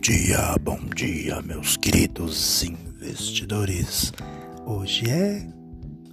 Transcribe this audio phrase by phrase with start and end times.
[0.00, 4.14] dia, bom dia, meus queridos investidores.
[4.64, 5.46] Hoje é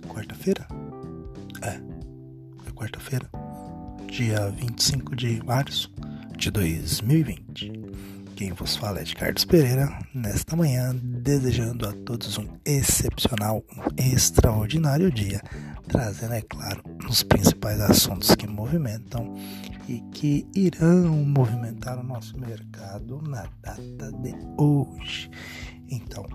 [0.10, 0.68] quarta-feira?
[1.62, 1.80] É,
[2.68, 3.30] é quarta-feira,
[4.12, 5.90] dia 25 de março
[6.36, 7.72] de 2020.
[8.36, 14.14] Quem vos fala é de Carlos Pereira, nesta manhã, desejando a todos um excepcional, um
[14.14, 15.42] extraordinário dia,
[15.88, 19.34] trazendo, é claro, os principais assuntos que movimentam
[19.88, 25.30] e que irão movimentar o nosso mercado na data de hoje.
[25.90, 26.26] Então,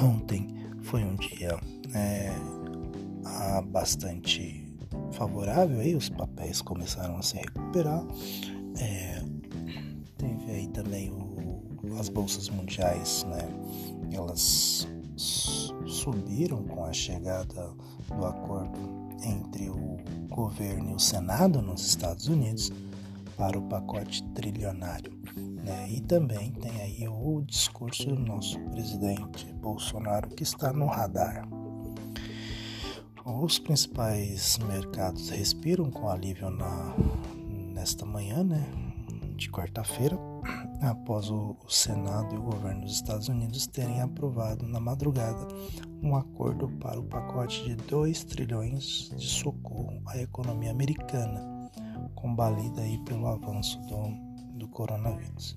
[0.00, 0.48] ontem
[0.82, 1.58] foi um dia
[1.94, 2.30] é,
[3.66, 4.64] bastante
[5.12, 8.04] favorável, aí os papéis começaram a se recuperar.
[8.78, 9.22] É,
[10.18, 13.48] teve aí também o, as bolsas mundiais, né?
[14.12, 14.86] Elas
[15.86, 17.72] subiram com a chegada
[18.08, 22.70] do acordo entre o governo e o Senado nos Estados Unidos
[23.36, 25.12] para o pacote trilionário.
[25.64, 25.88] Né?
[25.90, 31.48] E também tem aí o discurso do nosso presidente Bolsonaro que está no radar.
[33.24, 36.94] Os principais mercados respiram com alívio na,
[37.72, 38.62] nesta manhã, né,
[39.34, 40.18] de quarta-feira,
[40.86, 45.46] após o, Senado e o governo dos Estados Unidos terem aprovado na madrugada
[46.02, 51.70] um acordo para o pacote de 2 trilhões de socorro à economia americana,
[52.14, 55.56] combalida aí pelo avanço do, do coronavírus.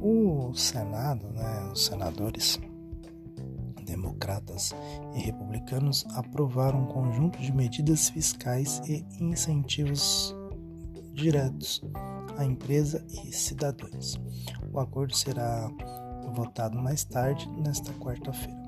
[0.00, 2.58] O Senado, né, os senadores
[3.84, 4.74] democratas
[5.14, 10.34] e republicanos aprovaram um conjunto de medidas fiscais e incentivos
[11.14, 11.82] diretos
[12.36, 14.20] à empresa e cidadãos.
[14.72, 15.70] O acordo será
[16.34, 18.66] votado mais tarde, nesta quarta-feira.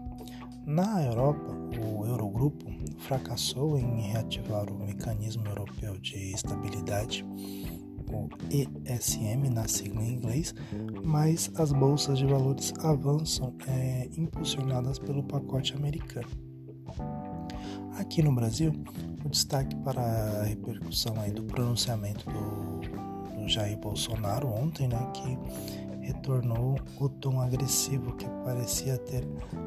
[0.66, 2.66] Na Europa, o Eurogrupo
[2.98, 7.24] fracassou em reativar o Mecanismo Europeu de Estabilidade,
[8.10, 10.54] o ESM na sigla em inglês,
[11.04, 16.28] mas as bolsas de valores avançam é, impulsionadas pelo pacote americano.
[17.98, 18.72] Aqui no Brasil,
[19.24, 23.07] o destaque para a repercussão aí do pronunciamento do
[23.48, 25.38] Jair Bolsonaro ontem, né, que
[26.00, 29.26] retornou o tom agressivo que parecia ter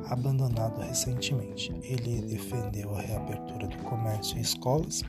[0.10, 1.72] abandonado recentemente.
[1.84, 5.04] Ele defendeu a reabertura do comércio e escolas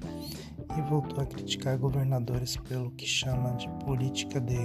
[0.77, 4.59] e voltou a criticar governadores pelo que chama de política de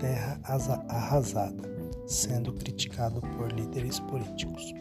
[0.00, 0.40] terra
[0.88, 1.62] arrasada,
[2.06, 4.72] sendo criticado por líderes políticos.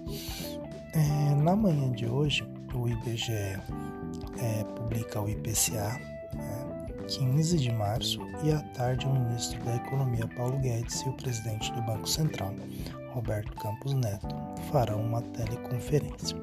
[0.93, 2.43] É, na manhã de hoje,
[2.73, 5.99] o IBGE é, publica o IPCA,
[7.07, 11.71] 15 de março, e à tarde o ministro da Economia Paulo Guedes e o presidente
[11.73, 12.53] do Banco Central,
[13.11, 14.35] Roberto Campos Neto,
[14.71, 16.37] farão uma teleconferência.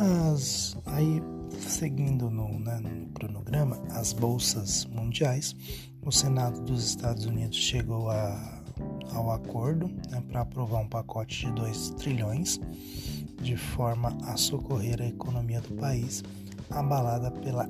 [0.00, 1.22] As, aí,
[1.60, 5.54] seguindo no, né, no cronograma, as bolsas mundiais,
[6.04, 8.62] o Senado dos Estados Unidos chegou a,
[9.12, 12.60] ao acordo né, para aprovar um pacote de 2 trilhões
[13.40, 16.22] de forma a socorrer a economia do país
[16.70, 17.68] abalada pela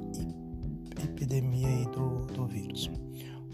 [1.05, 2.91] epidemia do, do vírus.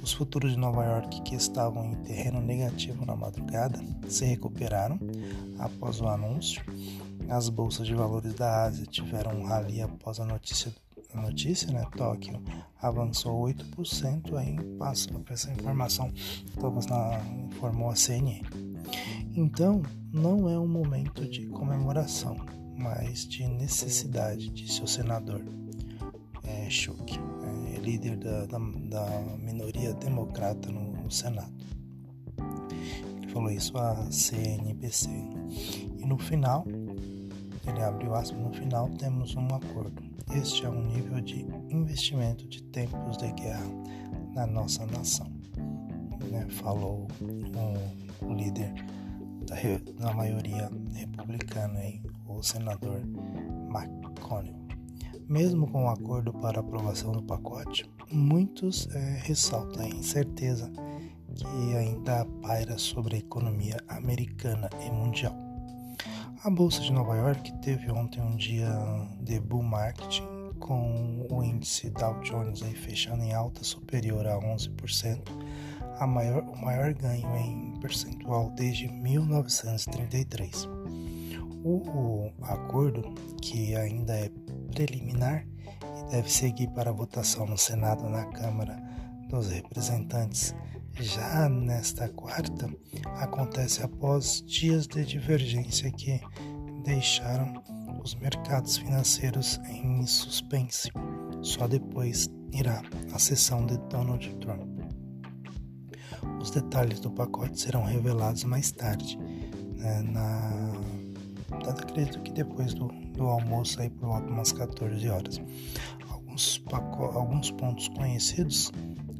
[0.04, 4.98] Os futuros de Nova York, que estavam em terreno negativo na madrugada, se recuperaram
[5.58, 6.62] após o anúncio.
[7.26, 10.74] As bolsas de valores da Ásia tiveram um rally após a notícia.
[11.14, 11.86] A notícia, né?
[11.96, 12.38] Tóquio
[12.82, 16.12] avançou 8%, aí passa essa informação,
[16.60, 18.42] na, informou a CNN.
[19.34, 19.80] Então,
[20.12, 22.36] não é um momento de comemoração,
[22.76, 25.40] mas de necessidade, disse o senador
[26.44, 27.18] é, Schuch,
[27.74, 31.52] é, líder da, da, da, minoria democrata no, no Senado.
[33.22, 35.10] Ele falou isso à CNBC.
[35.98, 36.64] E no final,
[37.66, 40.02] ele abriu aspas, no final temos um acordo.
[40.34, 43.66] Este é um nível de investimento de tempos de guerra
[44.34, 45.30] na nossa nação.
[46.30, 46.46] Né?
[46.50, 47.06] Falou
[48.22, 48.72] o, líder
[49.46, 49.56] da,
[50.06, 53.00] da maioria republicana, aí, o senador
[53.70, 54.63] McConnell.
[55.28, 60.70] Mesmo com o acordo para aprovação do pacote, muitos é, ressaltam a incerteza
[61.34, 65.34] que ainda paira sobre a economia americana e mundial.
[66.44, 68.68] A Bolsa de Nova York teve ontem um dia
[69.22, 70.20] de bull market,
[70.60, 75.22] com o índice Dow Jones aí fechando em alta superior a 11%,
[75.98, 80.68] a maior, o maior ganho em percentual desde 1933.
[81.64, 83.02] O acordo,
[83.40, 84.28] que ainda é
[84.74, 85.46] preliminar
[85.98, 88.76] e deve seguir para votação no Senado na Câmara
[89.28, 90.54] dos Representantes,
[91.00, 92.68] já nesta quarta,
[93.16, 96.20] acontece após dias de divergência que
[96.84, 97.62] deixaram
[98.02, 100.90] os mercados financeiros em suspense.
[101.42, 102.82] Só depois irá
[103.12, 104.68] a sessão de Donald Trump.
[106.40, 109.18] Os detalhes do pacote serão revelados mais tarde,
[109.76, 110.72] né, na
[111.68, 115.40] acredito que depois do, do almoço aí por volta umas 14 horas.
[116.10, 116.62] Alguns,
[117.14, 118.70] alguns pontos conhecidos,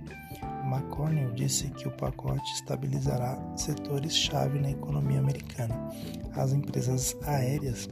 [0.65, 5.75] McConnell disse que o pacote estabilizará setores-chave na economia americana.
[6.35, 7.89] As empresas aéreas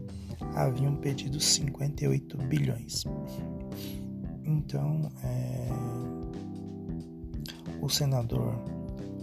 [0.54, 3.04] haviam pedido 58 bilhões.
[4.44, 5.68] Então, é,
[7.80, 8.54] o senador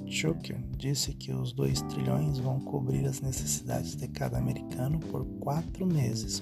[0.08, 5.86] Chucker disse que os 2 trilhões vão cobrir as necessidades de cada americano por quatro
[5.86, 6.42] meses.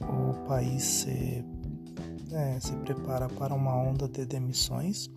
[0.00, 1.44] O país se,
[2.32, 5.10] é, se prepara para uma onda de demissões.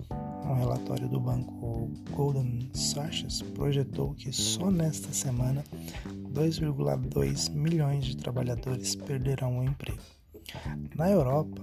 [0.45, 5.63] Um relatório do banco Golden Sachs projetou que só nesta semana
[6.33, 10.01] 2,2 milhões de trabalhadores perderão o emprego.
[10.95, 11.61] Na Europa,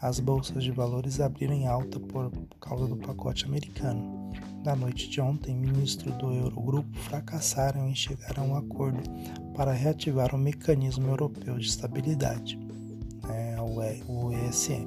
[0.00, 2.30] as bolsas de valores abriram em alta por
[2.60, 4.32] causa do pacote americano.
[4.64, 9.02] Na noite de ontem, ministros do Eurogrupo fracassaram em chegar a um acordo
[9.54, 12.58] para reativar o mecanismo europeu de estabilidade,
[13.26, 13.56] né,
[14.08, 14.86] o ESM,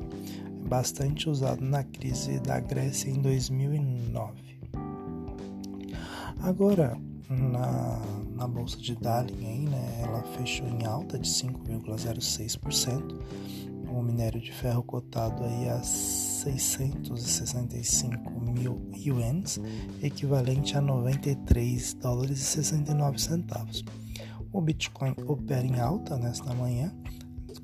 [0.67, 4.59] bastante usado na crise da Grécia em 2009.
[6.41, 6.97] Agora,
[7.29, 8.01] na,
[8.35, 13.19] na bolsa de Darling aí, né, ela fechou em alta de 5,06%.
[13.89, 19.59] O minério de ferro cotado aí a 665 mil ienes,
[20.03, 23.83] equivalente a 93 dólares e 69 centavos.
[24.51, 26.93] O Bitcoin opera em alta nesta manhã,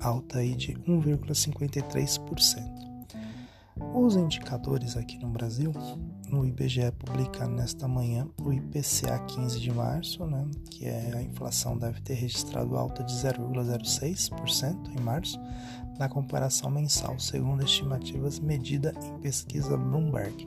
[0.00, 2.90] alta aí de 1,53%.
[3.94, 5.72] Os indicadores aqui no Brasil,
[6.30, 11.78] o IBGE publica nesta manhã o IPCA 15 de março, né, que é a inflação
[11.78, 15.40] deve ter registrado alta de 0,06% em março,
[15.98, 20.46] na comparação mensal, segundo estimativas medida em pesquisa Bloomberg,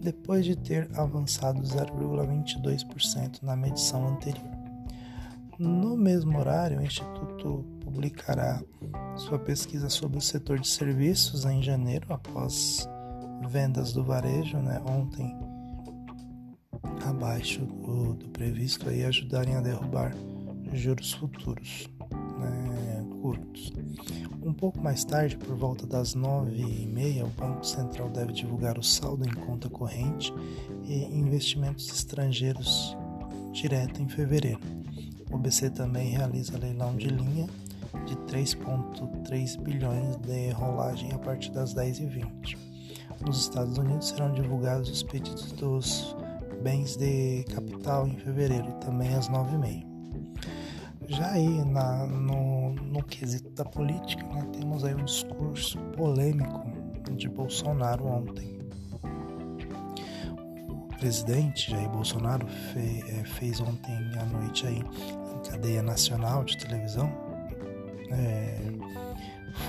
[0.00, 4.60] depois de ter avançado 0,22% na medição anterior.
[5.58, 8.62] No mesmo horário, o Instituto publicará
[9.16, 12.88] sua pesquisa sobre o setor de serviços em janeiro, após
[13.48, 15.36] vendas do varejo, né, ontem
[17.04, 20.14] abaixo do, do previsto, aí ajudarem a derrubar
[20.72, 21.88] juros futuros
[22.38, 23.72] né, curtos.
[24.42, 28.78] Um pouco mais tarde, por volta das nove e meia, o Banco Central deve divulgar
[28.78, 30.32] o saldo em conta corrente
[30.84, 32.96] e investimentos estrangeiros
[33.52, 34.60] direto em fevereiro.
[35.30, 37.46] O BC também realiza leilão de linha
[38.10, 42.58] de 3,3 bilhões de rolagem a partir das 10h20.
[43.24, 46.16] Nos Estados Unidos serão divulgados os pedidos dos
[46.60, 49.86] bens de capital em fevereiro também às 9h30.
[51.06, 56.64] Já aí na, no, no quesito da política, né, temos aí um discurso polêmico
[57.12, 58.58] de Bolsonaro ontem.
[60.68, 67.29] O presidente Jair Bolsonaro é, fez ontem à noite aí em cadeia nacional de televisão
[68.10, 68.58] é,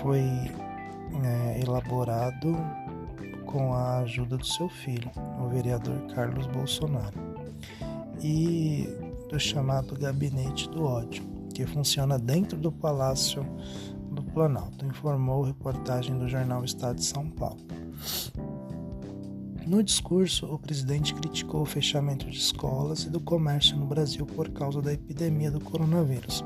[0.02, 2.56] foi é, elaborado
[3.46, 7.20] com a ajuda do seu filho, o vereador Carlos Bolsonaro,
[8.24, 8.88] e
[9.30, 13.46] do chamado Gabinete do Ódio, que funciona dentro do Palácio
[14.12, 17.60] do Planalto, informou reportagem do jornal Estado de São Paulo.
[19.66, 24.50] No discurso, o presidente criticou o fechamento de escolas e do comércio no Brasil por
[24.50, 26.44] causa da epidemia do coronavírus,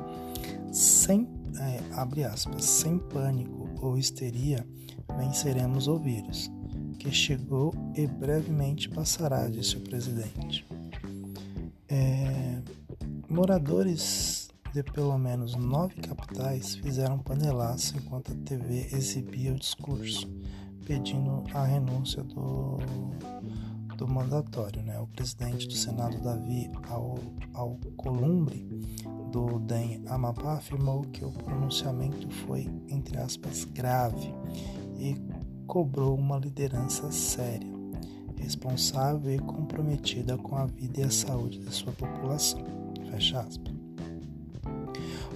[0.71, 1.25] sem
[1.59, 4.65] é, abre aspas, sem pânico ou histeria,
[5.17, 6.51] venceremos o vírus,
[6.99, 10.65] que chegou e brevemente passará, disse o presidente.
[11.87, 12.61] É,
[13.29, 20.27] moradores de pelo menos nove capitais fizeram panelaço enquanto a TV exibia o discurso,
[20.85, 22.77] pedindo a renúncia do,
[23.95, 24.81] do mandatório.
[24.83, 24.99] Né?
[24.99, 26.69] O presidente do Senado, Davi
[27.53, 28.67] Alcolumbre,
[29.31, 34.33] do DEM Amapá afirmou que o pronunciamento foi, entre aspas, grave
[34.97, 35.15] e
[35.67, 37.75] cobrou uma liderança séria.
[38.37, 42.63] responsável e comprometida com a vida e a saúde de sua população.
[43.09, 43.73] Fecha aspas.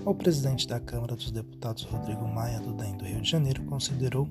[0.05, 4.27] O presidente da Câmara dos Deputados, Rodrigo Maia, do DEM do Rio de Janeiro, considerou,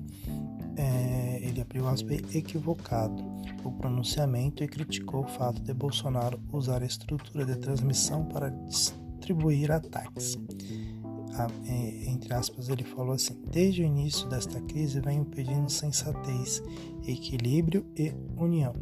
[0.79, 3.21] é, ele abriu aspas, equivocado
[3.65, 9.71] o pronunciamento e criticou o fato de Bolsonaro usar a estrutura de transmissão para distribuir
[9.71, 10.39] ataques.
[11.67, 16.63] É, entre aspas, ele falou assim: Desde o início desta crise venho pedindo sensatez,
[17.05, 18.73] equilíbrio e união.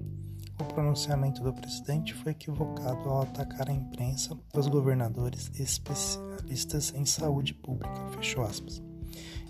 [0.59, 7.53] O pronunciamento do presidente foi equivocado ao atacar a imprensa, os governadores especialistas em saúde
[7.53, 8.07] pública.
[8.09, 8.86] Fechou aspas.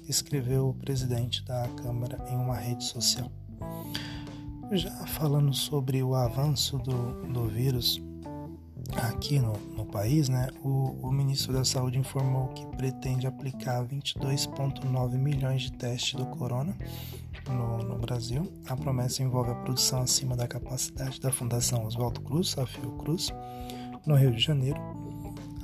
[0.08, 3.32] Escreveu o presidente da Câmara em uma rede social.
[4.72, 8.02] Já falando sobre o avanço do, do vírus
[8.96, 15.18] aqui no, no país, né, o, o, ministro da Saúde informou que pretende aplicar 22,9
[15.18, 16.76] milhões de testes do corona
[17.50, 18.52] no, no, Brasil.
[18.68, 23.34] A promessa envolve a produção acima da capacidade da Fundação Oswaldo Cruz, a Fiocruz,
[24.06, 24.80] no Rio de Janeiro,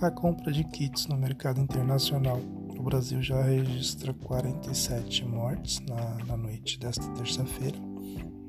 [0.01, 2.39] a compra de kits no mercado internacional.
[2.83, 7.77] O Brasil já registra 47 mortes na, na noite desta terça-feira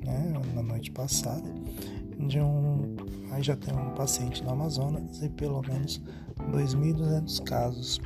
[0.04, 1.48] né, na noite passada,
[2.18, 2.96] de um,
[3.30, 6.02] aí já tem um paciente no Amazonas e pelo menos
[6.50, 8.00] 2.200 casos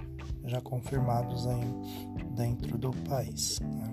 [0.44, 1.75] já confirmados aí
[2.37, 3.90] dentro do país, né,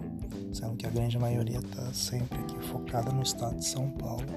[0.51, 4.27] sendo que a grande maioria está sempre aqui focada no estado de São Paulo.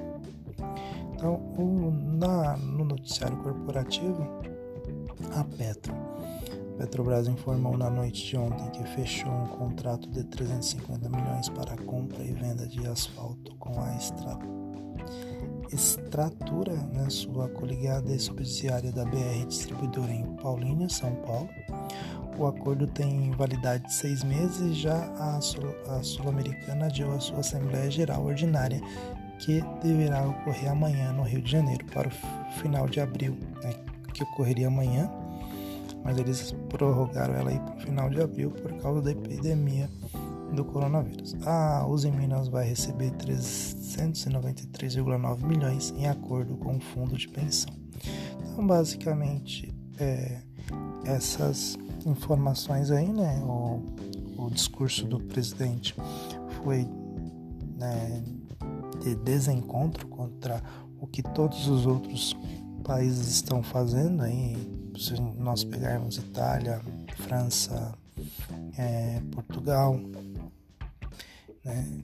[1.15, 4.25] Então, o, na, no noticiário corporativo,
[5.35, 5.93] a Petro
[6.79, 11.77] Petrobras informou na noite de ontem que fechou um contrato de 350 milhões para a
[11.77, 14.39] compra e venda de asfalto com a Extra...
[15.73, 21.49] Extratura, né, sua coligada e subsidiária da BR Distribuidora em Paulínia, São Paulo.
[22.39, 27.41] O acordo tem validade de seis meses, já a, Sul, a Sul-Americana adiou a sua
[27.41, 28.81] Assembleia Geral Ordinária,
[29.41, 33.75] que deverá ocorrer amanhã no Rio de Janeiro, para o final de abril, né,
[34.15, 35.11] que ocorreria amanhã
[36.09, 39.91] mas eles prorrogaram ela aí para o final de abril por causa da epidemia
[40.55, 41.37] do coronavírus.
[41.45, 47.75] A Uzi Minas vai receber 393,9 milhões em acordo com o fundo de pensão.
[48.41, 50.41] Então, basicamente, é,
[51.05, 53.43] essas informações aí, né?
[53.45, 53.83] O,
[54.39, 55.95] o discurso do presidente
[56.63, 56.89] foi
[57.77, 58.25] né,
[59.03, 60.63] de desencontro contra
[60.99, 62.35] o que todos os outros
[62.83, 66.81] países estão fazendo aí se nós pegarmos Itália,
[67.17, 67.95] França,
[68.77, 69.99] é, Portugal,
[71.65, 72.03] né,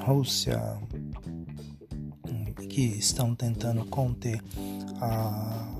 [0.00, 0.60] Rússia,
[2.68, 4.42] que estão tentando conter
[5.00, 5.74] a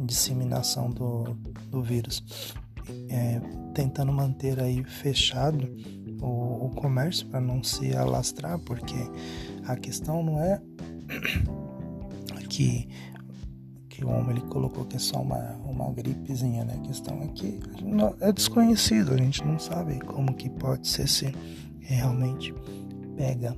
[0.00, 1.34] disseminação do,
[1.70, 2.54] do vírus,
[3.08, 3.40] é,
[3.74, 5.68] tentando manter aí fechado
[6.20, 8.96] o, o comércio para não se alastrar, porque
[9.66, 10.60] a questão não é
[12.48, 12.88] que
[14.04, 16.74] homem ele colocou que é só uma, uma gripezinha, né?
[16.76, 17.60] A questão é que
[18.20, 21.34] é desconhecido, a gente não sabe como que pode ser se
[21.80, 22.54] realmente
[23.16, 23.56] pega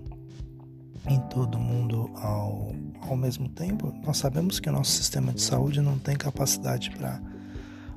[1.08, 3.92] em todo mundo ao, ao mesmo tempo.
[4.04, 6.92] Nós sabemos que o nosso sistema de saúde não tem capacidade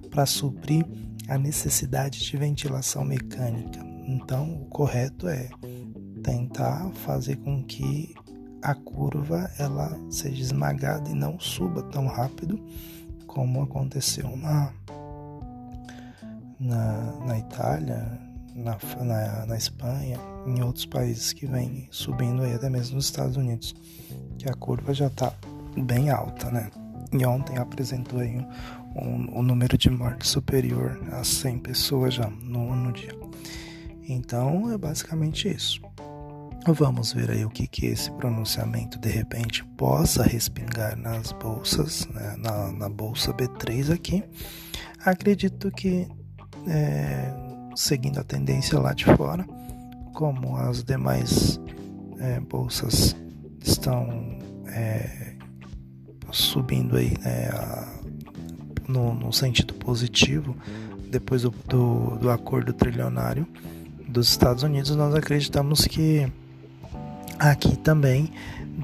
[0.09, 0.85] para suprir
[1.27, 3.79] a necessidade de ventilação mecânica.
[4.05, 5.50] Então, o correto é
[6.21, 8.13] tentar fazer com que
[8.63, 12.60] a curva ela seja esmagada e não suba tão rápido
[13.27, 14.72] como aconteceu na,
[16.60, 18.20] na, na Itália,
[18.55, 23.36] na, na, na Espanha, em outros países que vêm subindo aí, até mesmo nos Estados
[23.36, 23.75] Unidos,
[24.38, 25.34] que a curva já está
[25.75, 26.70] bem alta, né?
[27.12, 28.48] E ontem apresentou aí um,
[28.96, 33.15] um, um, número de mortes superior a 100 pessoas já no, no dia.
[34.08, 35.82] Então é basicamente isso.
[36.65, 42.36] Vamos ver aí o que, que esse pronunciamento de repente possa respingar nas bolsas, né?
[42.38, 44.24] na, na, bolsa B3 aqui.
[45.03, 46.08] Acredito que,
[46.65, 47.34] é,
[47.75, 49.46] seguindo a tendência lá de fora,
[50.13, 51.60] como as demais
[52.20, 53.13] é, bolsas
[53.62, 55.36] estão é,
[56.32, 57.93] subindo aí né, a,
[58.88, 60.55] no, no, sentido positivo,
[61.10, 63.46] depois do, do, do acordo trilionário
[64.08, 66.32] dos Estados Unidos, nós acreditamos que
[67.51, 68.31] aqui também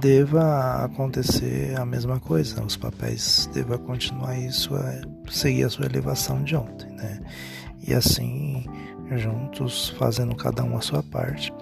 [0.02, 4.72] deva acontecer a mesma coisa, os papéis devam continuar isso,
[5.30, 7.22] seguir a sua elevação de ontem, né?
[7.88, 8.66] E assim,
[9.16, 11.54] juntos, fazendo cada um a sua parte,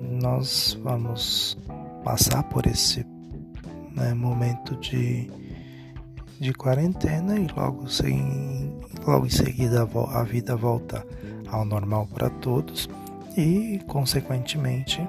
[0.00, 1.56] nós vamos
[2.02, 3.06] passar por esse
[3.92, 5.30] né, momento de,
[6.40, 8.76] de quarentena e logo, sem,
[9.06, 11.06] logo em seguida a vida volta
[11.48, 12.88] ao normal para todos
[13.36, 15.00] e, consequentemente,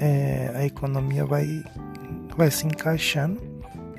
[0.00, 1.62] é, a economia vai,
[2.36, 3.40] vai se encaixando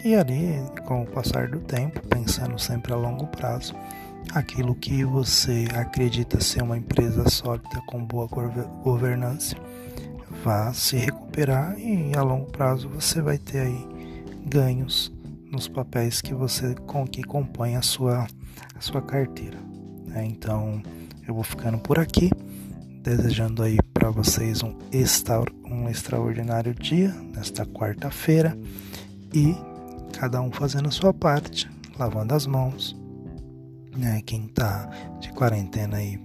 [0.03, 3.75] e ali, com o passar do tempo, pensando sempre a longo prazo,
[4.33, 8.27] aquilo que você acredita ser uma empresa sólida com boa
[8.83, 9.55] governança
[10.43, 13.87] vá se recuperar e a longo prazo você vai ter aí
[14.45, 15.11] ganhos
[15.51, 18.27] nos papéis que você com que compõe a sua
[18.75, 19.57] a sua carteira.
[20.07, 20.25] Né?
[20.25, 20.81] Então
[21.27, 22.31] eu vou ficando por aqui,
[23.01, 28.57] desejando aí para vocês um, extra, um extraordinário dia nesta quarta-feira
[29.33, 29.55] e
[30.17, 32.95] cada um fazendo a sua parte, lavando as mãos.
[33.97, 34.21] Né?
[34.21, 34.89] Quem tá
[35.19, 36.19] de quarentena aí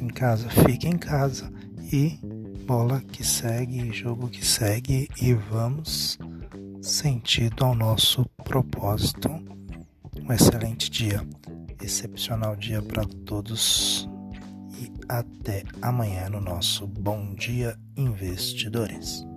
[0.00, 1.50] em casa, fique em casa
[1.92, 2.18] e
[2.66, 6.18] bola que segue, jogo que segue e vamos
[6.82, 9.28] sentido ao nosso propósito.
[10.20, 11.22] Um excelente dia,
[11.80, 14.08] excepcional dia para todos
[15.08, 19.35] até amanhã no nosso Bom Dia Investidores.